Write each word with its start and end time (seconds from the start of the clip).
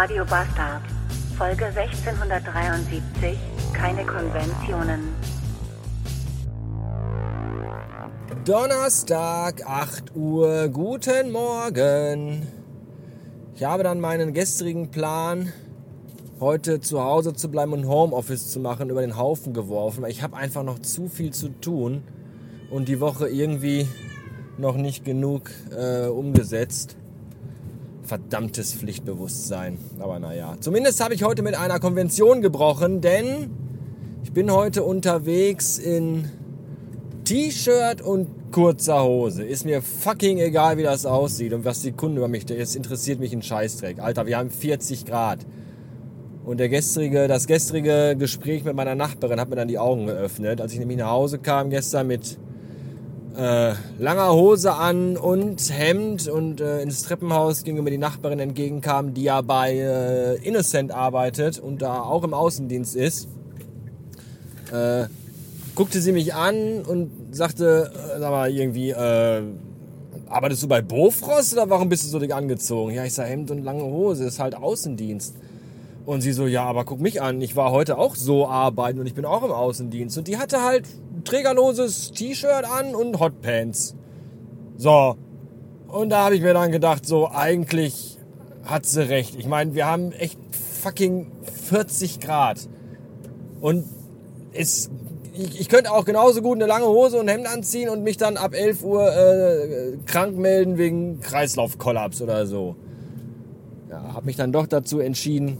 Radio 0.00 0.24
Bastard. 0.26 0.82
Folge 1.36 1.64
1673. 1.64 3.36
Keine 3.72 4.06
Konventionen. 4.06 5.00
Donnerstag, 8.44 9.66
8 9.66 10.14
Uhr. 10.14 10.68
Guten 10.68 11.32
Morgen. 11.32 12.46
Ich 13.56 13.64
habe 13.64 13.82
dann 13.82 13.98
meinen 13.98 14.34
gestrigen 14.34 14.92
Plan, 14.92 15.52
heute 16.38 16.80
zu 16.80 17.02
Hause 17.02 17.34
zu 17.34 17.50
bleiben 17.50 17.72
und 17.72 17.88
Homeoffice 17.88 18.52
zu 18.52 18.60
machen, 18.60 18.90
über 18.90 19.00
den 19.00 19.16
Haufen 19.16 19.52
geworfen. 19.52 20.04
Ich 20.06 20.22
habe 20.22 20.36
einfach 20.36 20.62
noch 20.62 20.78
zu 20.78 21.08
viel 21.08 21.32
zu 21.32 21.48
tun 21.48 22.04
und 22.70 22.86
die 22.86 23.00
Woche 23.00 23.28
irgendwie 23.28 23.88
noch 24.58 24.76
nicht 24.76 25.04
genug 25.04 25.50
äh, 25.76 26.06
umgesetzt. 26.06 26.96
Verdammtes 28.08 28.72
Pflichtbewusstsein. 28.72 29.76
Aber 30.00 30.18
naja, 30.18 30.56
zumindest 30.60 31.04
habe 31.04 31.12
ich 31.12 31.22
heute 31.22 31.42
mit 31.42 31.54
einer 31.54 31.78
Konvention 31.78 32.40
gebrochen, 32.40 33.02
denn 33.02 33.50
ich 34.24 34.32
bin 34.32 34.50
heute 34.50 34.82
unterwegs 34.82 35.78
in 35.78 36.24
T-Shirt 37.24 38.00
und 38.00 38.28
kurzer 38.50 39.04
Hose. 39.04 39.44
Ist 39.44 39.66
mir 39.66 39.82
fucking 39.82 40.38
egal, 40.38 40.78
wie 40.78 40.84
das 40.84 41.04
aussieht 41.04 41.52
und 41.52 41.66
was 41.66 41.82
die 41.82 41.92
Kunden 41.92 42.16
über 42.16 42.28
mich. 42.28 42.50
Es 42.50 42.74
interessiert 42.74 43.20
mich 43.20 43.34
ein 43.34 43.42
Scheißdreck. 43.42 44.00
Alter, 44.00 44.24
wir 44.24 44.38
haben 44.38 44.48
40 44.48 45.04
Grad. 45.04 45.40
Und 46.46 46.60
der 46.60 46.70
gestrige, 46.70 47.28
das 47.28 47.46
gestrige 47.46 48.16
Gespräch 48.18 48.64
mit 48.64 48.74
meiner 48.74 48.94
Nachbarin 48.94 49.38
hat 49.38 49.50
mir 49.50 49.56
dann 49.56 49.68
die 49.68 49.78
Augen 49.78 50.06
geöffnet. 50.06 50.62
Als 50.62 50.72
ich 50.72 50.78
nämlich 50.78 50.96
nach 50.96 51.10
Hause 51.10 51.38
kam 51.38 51.68
gestern 51.68 52.06
mit 52.06 52.38
äh, 53.38 53.74
langer 54.00 54.32
Hose 54.32 54.74
an 54.74 55.16
und 55.16 55.70
Hemd 55.70 56.26
und 56.26 56.60
äh, 56.60 56.82
ins 56.82 57.04
Treppenhaus 57.04 57.62
ging 57.62 57.80
mir 57.82 57.90
die 57.90 57.96
Nachbarin 57.96 58.40
entgegenkam, 58.40 59.14
die 59.14 59.22
ja 59.22 59.42
bei 59.42 59.74
äh, 59.76 60.34
Innocent 60.44 60.90
arbeitet 60.90 61.60
und 61.60 61.80
da 61.80 62.02
auch 62.02 62.24
im 62.24 62.34
Außendienst 62.34 62.96
ist. 62.96 63.28
Äh, 64.72 65.04
guckte 65.76 66.00
sie 66.00 66.10
mich 66.10 66.34
an 66.34 66.82
und 66.82 67.12
sagte, 67.30 67.92
äh, 67.94 68.18
sag 68.18 68.30
mal, 68.32 68.50
irgendwie, 68.50 68.90
äh, 68.90 69.42
arbeitest 70.28 70.64
du 70.64 70.68
bei 70.68 70.82
Bofrost 70.82 71.52
oder 71.52 71.70
warum 71.70 71.88
bist 71.88 72.04
du 72.04 72.08
so 72.08 72.18
dick 72.18 72.34
angezogen? 72.34 72.92
Ja, 72.92 73.04
ich 73.04 73.14
sag 73.14 73.28
Hemd 73.28 73.52
und 73.52 73.62
lange 73.62 73.84
Hose, 73.84 74.24
ist 74.24 74.40
halt 74.40 74.56
Außendienst. 74.56 75.36
Und 76.04 76.22
sie 76.22 76.32
so, 76.32 76.48
ja, 76.48 76.64
aber 76.64 76.84
guck 76.84 77.00
mich 77.00 77.22
an, 77.22 77.40
ich 77.40 77.54
war 77.54 77.70
heute 77.70 77.98
auch 77.98 78.16
so 78.16 78.48
arbeiten 78.48 78.98
und 78.98 79.06
ich 79.06 79.14
bin 79.14 79.24
auch 79.24 79.44
im 79.44 79.52
Außendienst. 79.52 80.18
Und 80.18 80.26
die 80.26 80.38
hatte 80.38 80.64
halt 80.64 80.86
trägerloses 81.28 82.12
T-Shirt 82.12 82.64
an 82.64 82.94
und 82.94 83.20
Hotpants. 83.20 83.94
So. 84.76 85.16
Und 85.88 86.10
da 86.10 86.24
habe 86.24 86.36
ich 86.36 86.42
mir 86.42 86.54
dann 86.54 86.70
gedacht, 86.70 87.06
so, 87.06 87.28
eigentlich 87.28 88.18
hat 88.64 88.84
sie 88.84 89.08
recht. 89.08 89.36
Ich 89.38 89.46
meine, 89.46 89.74
wir 89.74 89.86
haben 89.86 90.12
echt 90.12 90.38
fucking 90.82 91.30
40 91.68 92.20
Grad. 92.20 92.68
Und 93.60 93.84
es 94.52 94.90
ich, 95.38 95.60
ich 95.60 95.68
könnte 95.68 95.92
auch 95.92 96.04
genauso 96.04 96.42
gut 96.42 96.56
eine 96.56 96.66
lange 96.66 96.86
Hose 96.86 97.18
und 97.18 97.28
Hemd 97.28 97.46
anziehen 97.46 97.88
und 97.88 98.02
mich 98.02 98.16
dann 98.16 98.36
ab 98.36 98.54
11 98.54 98.82
Uhr 98.82 99.08
äh, 99.08 99.96
krank 100.04 100.36
melden 100.36 100.78
wegen 100.78 101.20
Kreislaufkollaps 101.20 102.20
oder 102.22 102.46
so. 102.46 102.74
Ja, 103.88 104.14
habe 104.14 104.26
mich 104.26 104.36
dann 104.36 104.52
doch 104.52 104.66
dazu 104.66 104.98
entschieden, 104.98 105.56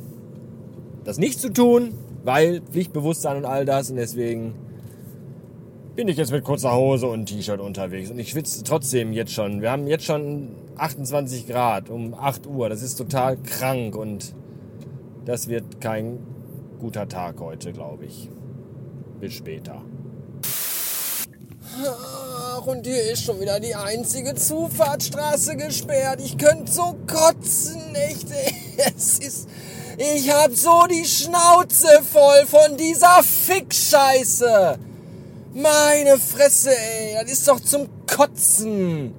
das 1.05 1.19
nicht 1.19 1.41
zu 1.41 1.53
tun, 1.53 1.95
weil 2.25 2.61
Pflichtbewusstsein 2.61 3.37
und 3.37 3.45
all 3.45 3.65
das 3.65 3.91
und 3.91 3.97
deswegen 3.97 4.55
bin 5.99 6.07
ich 6.07 6.17
jetzt 6.17 6.31
mit 6.31 6.45
kurzer 6.45 6.77
Hose 6.77 7.09
und 7.09 7.27
T-Shirt 7.27 7.59
unterwegs 7.59 8.09
und 8.09 8.21
ich 8.21 8.31
schwitze 8.31 8.63
trotzdem 8.63 9.13
jetzt 9.13 9.33
schon. 9.33 9.63
Wir 9.63 9.73
haben 9.73 9.89
jetzt 9.89 10.05
schon 10.05 10.55
28 10.77 11.49
Grad 11.49 11.91
um 11.91 12.15
8 12.15 12.47
Uhr. 12.47 12.69
Das 12.69 12.83
ist 12.83 12.95
total 12.95 13.37
krank 13.37 13.97
und 13.97 14.33
das 15.25 15.49
wird 15.49 15.81
kein 15.81 16.21
guter 16.79 17.09
Tag 17.09 17.41
heute, 17.41 17.73
glaube 17.73 18.05
ich. 18.05 18.31
Bis 19.19 19.33
später. 19.33 19.83
Ach, 21.83 22.65
und 22.65 22.87
hier 22.87 23.11
ist 23.11 23.25
schon 23.25 23.41
wieder 23.41 23.59
die 23.59 23.75
einzige 23.75 24.37
Zufahrtsstraße 24.37 25.57
gesperrt. 25.57 26.21
Ich 26.25 26.39
könnte 26.39 26.71
so 26.71 26.95
kotzen, 27.09 27.97
echt. 27.97 28.29
Es 28.95 29.19
ist. 29.19 29.49
Ich 29.97 30.33
hab 30.33 30.53
so 30.53 30.87
die 30.89 31.05
Schnauze 31.05 31.89
voll 32.05 32.47
von 32.47 32.77
dieser 32.77 33.21
Fickscheiße. 33.25 34.79
Meine 35.55 36.19
Fresse, 36.19 36.71
ey. 36.71 37.17
Das 37.21 37.33
ist 37.33 37.49
doch 37.49 37.61
zum 37.61 37.89
Kotzen. 38.07 39.15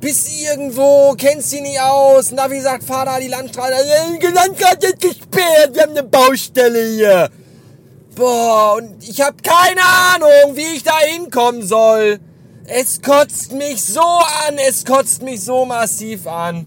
Bis 0.00 0.28
irgendwo, 0.28 1.14
kennst 1.18 1.52
du 1.52 1.60
nicht 1.60 1.80
aus. 1.80 2.30
Navi 2.30 2.60
sagt, 2.60 2.84
fahr 2.84 3.04
da 3.04 3.18
die 3.18 3.28
Landstraße. 3.28 3.74
Die 4.22 4.26
Landstraße 4.26 4.86
ist 4.86 5.00
gesperrt. 5.00 5.74
Wir 5.74 5.82
haben 5.82 5.90
eine 5.90 6.04
Baustelle 6.04 6.86
hier. 6.94 7.30
Boah, 8.14 8.76
und 8.76 9.08
ich 9.08 9.20
habe 9.20 9.36
keine 9.42 9.80
Ahnung, 9.82 10.56
wie 10.56 10.76
ich 10.76 10.82
da 10.82 10.98
hinkommen 10.98 11.66
soll. 11.66 12.18
Es 12.64 13.00
kotzt 13.00 13.52
mich 13.52 13.84
so 13.84 14.02
an, 14.02 14.58
es 14.68 14.84
kotzt 14.84 15.22
mich 15.22 15.42
so 15.42 15.64
massiv 15.64 16.26
an. 16.26 16.66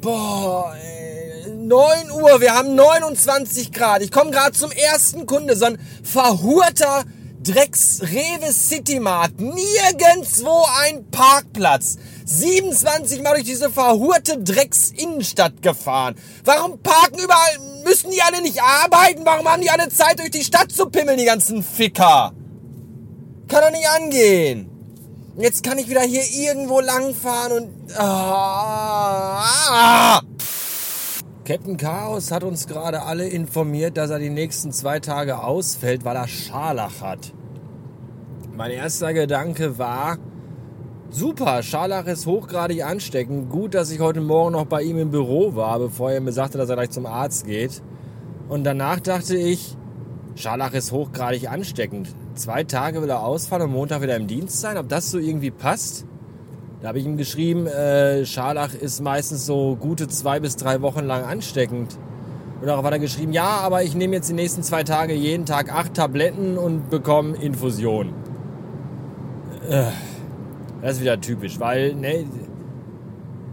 Boah, 0.00 0.74
ey. 0.82 1.07
9 1.48 2.10
Uhr, 2.10 2.40
wir 2.40 2.54
haben 2.54 2.74
29 2.74 3.72
Grad. 3.72 4.02
Ich 4.02 4.12
komme 4.12 4.30
gerade 4.30 4.52
zum 4.52 4.70
ersten 4.70 5.26
Kunde, 5.26 5.56
so 5.56 5.66
ein 5.66 5.78
verhurter 6.02 7.04
Drecks 7.42 8.02
Rewe 8.02 8.52
City 8.52 9.00
Mart. 9.00 9.40
Nirgendwo 9.40 10.66
ein 10.82 11.10
Parkplatz. 11.10 11.96
27 12.24 13.22
Mal 13.22 13.34
durch 13.34 13.44
diese 13.44 13.70
verhurte 13.70 14.38
Drecks 14.38 14.90
Innenstadt 14.90 15.62
gefahren. 15.62 16.16
Warum 16.44 16.80
parken 16.80 17.18
überall? 17.18 17.58
Müssen 17.84 18.10
die 18.10 18.20
alle 18.20 18.42
nicht 18.42 18.62
arbeiten? 18.62 19.24
Warum 19.24 19.48
haben 19.48 19.62
die 19.62 19.70
alle 19.70 19.88
Zeit 19.88 20.18
durch 20.18 20.30
die 20.30 20.44
Stadt 20.44 20.70
zu 20.70 20.86
pimmeln, 20.86 21.18
die 21.18 21.24
ganzen 21.24 21.62
Ficker? 21.62 22.32
Kann 23.48 23.62
doch 23.62 23.70
nicht 23.70 23.88
angehen. 23.88 24.70
Jetzt 25.38 25.62
kann 25.62 25.78
ich 25.78 25.88
wieder 25.88 26.02
hier 26.02 26.24
irgendwo 26.24 26.80
langfahren 26.80 27.52
und... 27.52 27.96
Ah, 27.96 29.44
ah. 29.70 30.20
Captain 31.48 31.78
Chaos 31.78 32.30
hat 32.30 32.44
uns 32.44 32.66
gerade 32.66 33.04
alle 33.04 33.26
informiert, 33.26 33.96
dass 33.96 34.10
er 34.10 34.18
die 34.18 34.28
nächsten 34.28 34.70
zwei 34.70 35.00
Tage 35.00 35.42
ausfällt, 35.42 36.04
weil 36.04 36.14
er 36.14 36.28
Scharlach 36.28 37.00
hat. 37.00 37.32
Mein 38.54 38.70
erster 38.70 39.14
Gedanke 39.14 39.78
war, 39.78 40.18
super, 41.08 41.62
Scharlach 41.62 42.04
ist 42.04 42.26
hochgradig 42.26 42.84
ansteckend. 42.84 43.48
Gut, 43.48 43.72
dass 43.72 43.90
ich 43.90 43.98
heute 43.98 44.20
Morgen 44.20 44.52
noch 44.52 44.66
bei 44.66 44.82
ihm 44.82 44.98
im 44.98 45.10
Büro 45.10 45.56
war, 45.56 45.78
bevor 45.78 46.10
er 46.10 46.20
mir 46.20 46.32
sagte, 46.32 46.58
dass 46.58 46.68
er 46.68 46.76
gleich 46.76 46.90
zum 46.90 47.06
Arzt 47.06 47.46
geht. 47.46 47.82
Und 48.50 48.64
danach 48.64 49.00
dachte 49.00 49.34
ich, 49.34 49.74
Scharlach 50.34 50.74
ist 50.74 50.92
hochgradig 50.92 51.50
ansteckend. 51.50 52.14
Zwei 52.34 52.64
Tage 52.64 53.00
will 53.00 53.08
er 53.08 53.22
ausfallen 53.22 53.68
und 53.68 53.72
Montag 53.72 54.02
wieder 54.02 54.16
im 54.16 54.26
Dienst 54.26 54.60
sein. 54.60 54.76
Ob 54.76 54.90
das 54.90 55.10
so 55.10 55.18
irgendwie 55.18 55.50
passt? 55.50 56.04
Da 56.80 56.88
habe 56.88 57.00
ich 57.00 57.06
ihm 57.06 57.16
geschrieben, 57.16 57.66
äh, 57.66 58.24
Scharlach 58.24 58.72
ist 58.74 59.02
meistens 59.02 59.44
so 59.44 59.76
gute 59.76 60.06
zwei 60.06 60.38
bis 60.38 60.54
drei 60.54 60.80
Wochen 60.80 61.04
lang 61.04 61.24
ansteckend. 61.24 61.98
Und 62.60 62.66
darauf 62.66 62.84
hat 62.84 62.92
er 62.92 62.98
geschrieben, 63.00 63.32
ja, 63.32 63.58
aber 63.62 63.82
ich 63.82 63.96
nehme 63.96 64.14
jetzt 64.14 64.28
die 64.28 64.34
nächsten 64.34 64.62
zwei 64.62 64.84
Tage 64.84 65.12
jeden 65.12 65.44
Tag 65.44 65.72
acht 65.72 65.94
Tabletten 65.94 66.56
und 66.56 66.88
bekomme 66.88 67.36
Infusion. 67.36 68.12
Äh, 69.68 69.86
das 70.80 70.92
ist 70.92 71.00
wieder 71.00 71.20
typisch, 71.20 71.58
weil, 71.58 71.94
ne, 71.94 72.24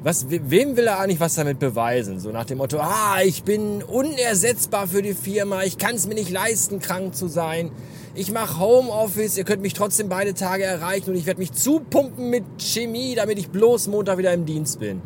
was, 0.05 0.27
wem 0.29 0.77
will 0.77 0.85
er 0.85 0.99
eigentlich 0.99 1.19
was 1.19 1.33
damit 1.33 1.57
beweisen? 1.57 2.19
So 2.19 2.29
nach 2.29 2.45
dem 2.45 2.59
Motto, 2.59 2.77
ah, 2.77 3.17
ich 3.25 3.41
bin 3.41 3.81
unersetzbar 3.81 4.87
für 4.87 5.01
die 5.01 5.15
Firma, 5.15 5.63
ich 5.63 5.79
kann 5.79 5.95
es 5.95 6.05
mir 6.05 6.13
nicht 6.13 6.29
leisten, 6.29 6.79
krank 6.79 7.15
zu 7.15 7.27
sein. 7.27 7.71
Ich 8.13 8.31
mache 8.31 8.59
Homeoffice, 8.59 9.35
ihr 9.35 9.45
könnt 9.45 9.63
mich 9.63 9.73
trotzdem 9.73 10.07
beide 10.07 10.35
Tage 10.35 10.63
erreichen 10.63 11.09
und 11.09 11.15
ich 11.15 11.25
werde 11.25 11.39
mich 11.39 11.53
zupumpen 11.53 12.29
mit 12.29 12.43
Chemie, 12.59 13.15
damit 13.15 13.39
ich 13.39 13.49
bloß 13.49 13.87
Montag 13.87 14.19
wieder 14.19 14.31
im 14.31 14.45
Dienst 14.45 14.79
bin. 14.79 15.01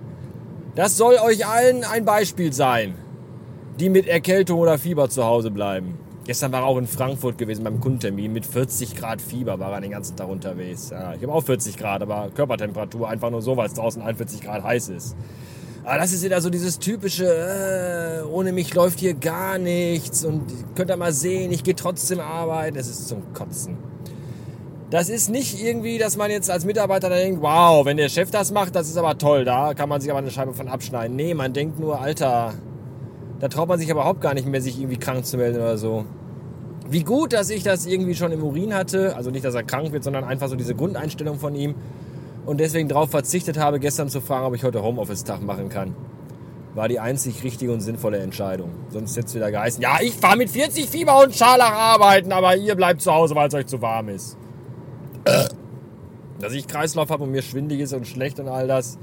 Das 0.76 0.98
soll 0.98 1.16
euch 1.16 1.48
allen 1.48 1.86
ein 1.86 2.04
Beispiel 2.04 2.52
sein, 2.52 2.94
die 3.80 3.88
mit 3.88 4.06
Erkältung 4.06 4.60
oder 4.60 4.78
Fieber 4.78 5.10
zu 5.10 5.24
Hause 5.24 5.50
bleiben. 5.50 5.98
Gestern 6.30 6.52
war 6.52 6.62
er 6.62 6.68
auch 6.68 6.78
in 6.78 6.86
Frankfurt 6.86 7.40
gewesen 7.40 7.64
beim 7.64 7.80
Kundentermin. 7.80 8.32
Mit 8.32 8.46
40 8.46 8.96
Grad 8.96 9.20
Fieber 9.20 9.58
war 9.58 9.74
er 9.74 9.82
den 9.82 9.90
ganzen 9.90 10.16
Tag 10.16 10.30
unterwegs. 10.30 10.92
Ja, 10.92 11.16
ich 11.16 11.24
habe 11.24 11.34
auch 11.34 11.44
40 11.44 11.76
Grad, 11.76 12.04
aber 12.04 12.30
Körpertemperatur 12.36 13.10
einfach 13.10 13.32
nur 13.32 13.42
so, 13.42 13.58
weil 13.58 13.66
es 13.66 13.74
draußen 13.74 14.00
41 14.00 14.42
Grad 14.42 14.62
heiß 14.62 14.90
ist. 14.90 15.16
Aber 15.84 15.98
das 15.98 16.14
ist 16.14 16.24
wieder 16.24 16.40
so 16.40 16.52
dieses 16.52 16.78
typische, 16.78 17.26
äh, 17.26 18.28
ohne 18.32 18.52
mich 18.52 18.76
läuft 18.76 19.00
hier 19.00 19.16
gar 19.16 19.58
nichts 19.58 20.24
und 20.24 20.44
könnt 20.76 20.92
ihr 20.92 20.98
mal 20.98 21.14
sehen, 21.14 21.52
ich 21.52 21.64
gehe 21.64 21.74
trotzdem 21.74 22.20
arbeiten. 22.20 22.78
Es 22.78 22.88
ist 22.88 23.08
zum 23.08 23.34
Kotzen. 23.34 23.80
Das 24.92 25.10
ist 25.10 25.32
nicht 25.32 25.60
irgendwie, 25.60 25.98
dass 25.98 26.16
man 26.16 26.30
jetzt 26.30 26.52
als 26.52 26.64
Mitarbeiter 26.64 27.10
denkt, 27.10 27.42
wow, 27.42 27.84
wenn 27.88 27.98
der 27.98 28.10
Chef 28.10 28.30
das 28.30 28.52
macht, 28.52 28.76
das 28.76 28.88
ist 28.88 28.98
aber 28.98 29.18
toll, 29.18 29.46
da 29.46 29.74
kann 29.74 29.90
man 29.90 30.00
sich 30.00 30.12
aber 30.12 30.20
eine 30.20 30.30
Scheibe 30.30 30.54
von 30.54 30.68
abschneiden. 30.68 31.16
Nee, 31.16 31.34
man 31.34 31.54
denkt 31.54 31.80
nur, 31.80 32.00
Alter, 32.00 32.54
da 33.40 33.48
traut 33.48 33.68
man 33.68 33.80
sich 33.80 33.90
überhaupt 33.90 34.22
gar 34.22 34.34
nicht 34.34 34.48
mehr, 34.48 34.62
sich 34.62 34.80
irgendwie 34.80 34.98
krank 34.98 35.26
zu 35.26 35.38
melden 35.38 35.58
oder 35.58 35.78
so. 35.78 36.06
Wie 36.90 37.04
gut, 37.04 37.34
dass 37.34 37.50
ich 37.50 37.64
das 37.64 37.86
irgendwie 37.86 38.16
schon 38.16 38.32
im 38.32 38.44
Urin 38.44 38.74
hatte. 38.74 39.16
Also 39.16 39.32
nicht, 39.32 39.46
dass 39.46 39.56
er 39.56 39.64
krank 39.64 39.92
wird, 39.92 40.04
sondern 40.04 40.24
einfach 40.24 40.48
so 40.48 40.56
diese 40.56 40.76
Grundeinstellung 40.76 41.38
von 41.40 41.56
ihm. 41.56 41.76
Und 42.46 42.60
deswegen 42.60 42.90
darauf 42.90 43.12
verzichtet 43.12 43.60
habe, 43.60 43.80
gestern 43.80 44.10
zu 44.10 44.22
fragen, 44.22 44.46
ob 44.46 44.56
ich 44.56 44.64
heute 44.64 44.82
Homeoffice-Tag 44.82 45.42
machen 45.42 45.70
kann. 45.70 45.96
war 46.76 46.88
die 46.88 47.00
einzig 47.00 47.44
richtige 47.44 47.72
und 47.74 47.82
sinnvolle 47.82 48.20
Entscheidung. 48.20 48.72
Sonst 48.90 49.16
hätte 49.18 49.28
es 49.28 49.36
wieder 49.36 49.52
geheißen, 49.52 49.82
ja, 49.82 49.98
ich 50.02 50.14
fahre 50.14 50.38
mit 50.38 50.50
40 50.50 50.88
Fieber 50.88 51.22
und 51.22 51.36
Scharlach 51.36 51.72
arbeiten, 51.72 52.32
aber 52.32 52.56
ihr 52.56 52.76
bleibt 52.76 53.02
zu 53.02 53.14
Hause, 53.14 53.36
weil 53.36 53.48
es 53.48 53.54
euch 53.54 53.66
zu 53.68 53.82
warm 53.82 54.10
ist. 54.10 54.38
Dass 56.40 56.54
ich 56.54 56.68
Kreislauf 56.68 57.10
habe 57.10 57.24
und 57.24 57.32
mir 57.32 57.42
schwindig 57.42 57.82
ist 57.82 57.94
und 57.94 58.08
schlecht 58.08 58.40
und 58.40 58.48
all 58.48 58.68
das, 58.68 58.98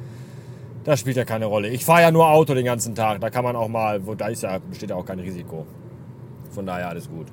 das 0.87 1.01
spielt 1.01 1.17
ja 1.17 1.25
keine 1.25 1.47
Rolle. 1.47 1.69
Ich 1.69 1.85
fahre 1.85 2.03
ja 2.03 2.11
nur 2.13 2.31
Auto 2.31 2.55
den 2.55 2.65
ganzen 2.65 2.95
Tag. 2.95 3.21
Da 3.21 3.29
kann 3.29 3.43
man 3.43 3.57
auch 3.57 3.67
mal, 3.67 4.07
wo 4.07 4.15
da 4.15 4.29
ist 4.29 4.45
ja, 4.45 4.59
besteht 4.59 4.91
ja 4.91 4.97
auch 4.97 5.05
kein 5.05 5.19
Risiko. 5.19 5.67
Von 6.53 6.65
daher 6.65 6.89
alles 6.89 7.11
gut. 7.11 7.27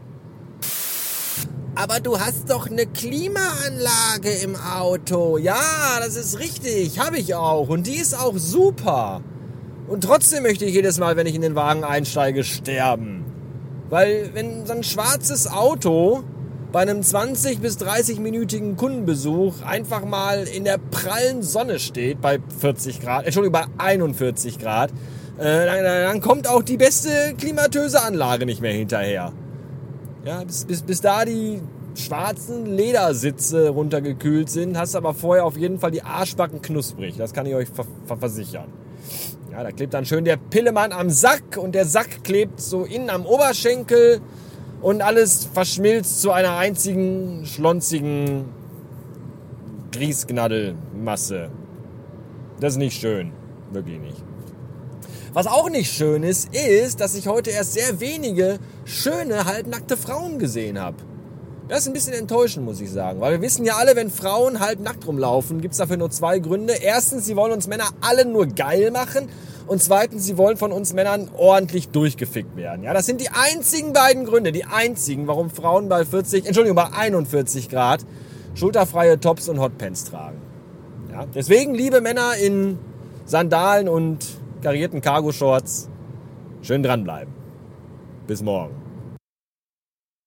Aber 1.75 1.99
du 1.99 2.19
hast 2.19 2.49
doch 2.49 2.69
eine 2.69 2.87
Klimaanlage 2.87 4.31
im 4.43 4.55
Auto. 4.55 5.37
Ja, 5.37 5.99
das 5.99 6.15
ist 6.15 6.39
richtig. 6.39 6.99
Habe 6.99 7.17
ich 7.17 7.35
auch. 7.35 7.69
Und 7.69 7.85
die 7.85 7.95
ist 7.95 8.19
auch 8.19 8.37
super. 8.37 9.21
Und 9.87 10.03
trotzdem 10.03 10.41
möchte 10.41 10.65
ich 10.65 10.73
jedes 10.73 10.97
Mal, 10.97 11.15
wenn 11.15 11.27
ich 11.27 11.35
in 11.35 11.41
den 11.41 11.55
Wagen 11.55 11.83
einsteige, 11.83 12.43
sterben. 12.43 13.23
Weil 13.89 14.31
wenn 14.33 14.65
so 14.65 14.73
ein 14.73 14.83
schwarzes 14.83 15.47
Auto 15.47 16.23
bei 16.73 16.79
einem 16.79 17.03
20 17.03 17.59
bis 17.59 17.77
30-minütigen 17.77 18.75
Kundenbesuch 18.75 19.61
einfach 19.61 20.03
mal 20.03 20.47
in 20.47 20.63
der 20.63 20.79
prallen 20.79 21.43
Sonne 21.43 21.77
steht 21.77 22.19
bei 22.19 22.39
40 22.59 22.99
Grad, 22.99 23.25
Entschuldigung, 23.25 23.61
bei 23.61 23.65
41 23.77 24.57
Grad, 24.57 24.89
äh, 25.37 25.67
dann, 25.67 25.83
dann, 25.83 26.19
kommt 26.19 26.49
auch 26.49 26.63
die 26.63 26.77
beste 26.77 27.35
klimatöse 27.37 28.01
Anlage 28.01 28.47
nicht 28.47 28.59
mehr 28.59 28.73
hinterher. 28.73 29.33
Ja, 30.25 30.43
bis, 30.43 30.65
bis, 30.65 30.81
bis 30.81 30.99
da 30.99 31.25
die 31.25 31.61
schwarzen 31.93 32.65
Ledersitze 32.65 33.69
runtergekühlt 33.69 34.49
sind, 34.49 34.75
hast 34.75 34.95
aber 34.95 35.13
vorher 35.13 35.45
auf 35.45 35.55
jeden 35.55 35.77
Fall 35.77 35.91
die 35.91 36.01
Arschbacken 36.01 36.63
knusprig. 36.63 37.17
Das 37.17 37.33
kann 37.33 37.45
ich 37.45 37.53
euch 37.53 37.69
ver 37.69 37.85
ver 38.07 38.17
versichern. 38.17 38.69
Ja, 39.51 39.61
da 39.61 39.71
klebt 39.71 39.93
dann 39.93 40.05
schön 40.05 40.25
der 40.25 40.37
Pillemann 40.37 40.91
am 40.91 41.11
Sack 41.11 41.57
und 41.57 41.75
der 41.75 41.85
Sack 41.85 42.23
klebt 42.23 42.59
so 42.59 42.83
innen 42.83 43.11
am 43.11 43.27
Oberschenkel 43.27 44.21
und 44.83 45.01
alles 45.01 45.47
verschmilzt 45.51 46.21
zu 46.21 46.31
einer 46.31 46.57
einzigen 46.57 47.45
schlonzigen 47.45 48.45
Griesgnaddelmasse. 49.91 51.49
Das 52.59 52.73
ist 52.73 52.79
nicht 52.79 52.99
schön. 52.99 53.31
Wirklich 53.71 53.99
nicht. 53.99 54.21
Was 55.33 55.47
auch 55.47 55.69
nicht 55.69 55.91
schön 55.91 56.21
ist, 56.21 56.53
ist, 56.53 56.99
dass 56.99 57.15
ich 57.15 57.27
heute 57.27 57.49
erst 57.49 57.73
sehr 57.73 57.99
wenige 57.99 58.59
schöne 58.85 59.45
halbnackte 59.45 59.97
Frauen 59.97 60.37
gesehen 60.37 60.79
habe. 60.79 60.97
Das 61.69 61.79
ist 61.79 61.87
ein 61.87 61.93
bisschen 61.93 62.13
enttäuschend, 62.13 62.65
muss 62.65 62.81
ich 62.81 62.91
sagen. 62.91 63.21
Weil 63.21 63.33
wir 63.33 63.41
wissen 63.41 63.65
ja 63.65 63.77
alle, 63.77 63.95
wenn 63.95 64.11
Frauen 64.11 64.59
halbnackt 64.59 65.07
rumlaufen, 65.07 65.61
gibt 65.61 65.71
es 65.71 65.77
dafür 65.77 65.97
nur 65.97 66.11
zwei 66.11 66.39
Gründe. 66.39 66.73
Erstens, 66.73 67.25
sie 67.25 67.35
wollen 67.35 67.53
uns 67.53 67.67
Männer 67.67 67.87
alle 68.01 68.25
nur 68.25 68.47
geil 68.47 68.91
machen. 68.91 69.29
Und 69.67 69.81
zweitens, 69.81 70.25
sie 70.25 70.37
wollen 70.37 70.57
von 70.57 70.71
uns 70.71 70.93
Männern 70.93 71.29
ordentlich 71.37 71.89
durchgefickt 71.89 72.55
werden. 72.55 72.83
Ja, 72.83 72.93
das 72.93 73.05
sind 73.05 73.21
die 73.21 73.29
einzigen 73.29 73.93
beiden 73.93 74.25
Gründe, 74.25 74.51
die 74.51 74.65
einzigen, 74.65 75.27
warum 75.27 75.49
Frauen 75.49 75.89
bei 75.89 76.05
40, 76.05 76.45
Entschuldigung, 76.45 76.75
bei 76.75 76.91
41 76.91 77.69
Grad 77.69 78.05
schulterfreie 78.55 79.19
Tops 79.19 79.49
und 79.49 79.59
Hotpants 79.59 80.05
tragen. 80.05 80.37
Ja, 81.11 81.25
deswegen, 81.33 81.73
liebe 81.73 82.01
Männer 82.01 82.35
in 82.35 82.77
Sandalen 83.25 83.87
und 83.87 84.25
karierten 84.61 85.01
Cargo-Shorts, 85.01 85.89
schön 86.61 86.83
dranbleiben. 86.83 87.33
Bis 88.27 88.41
morgen. 88.41 88.82